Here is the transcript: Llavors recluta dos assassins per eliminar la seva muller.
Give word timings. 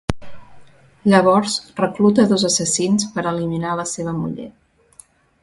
Llavors 1.13 1.57
recluta 1.81 2.25
dos 2.33 2.47
assassins 2.49 3.07
per 3.19 3.27
eliminar 3.35 3.77
la 3.83 3.87
seva 3.93 4.17
muller. 4.25 4.51